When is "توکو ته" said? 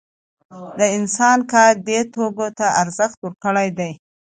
2.13-2.65